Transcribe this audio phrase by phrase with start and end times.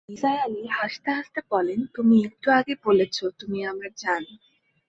[0.09, 4.23] নিসার আলি হাসতে-হাসতে বললেন, তুমি একটু আগে বলেছ, তুমি আমার নাম জান।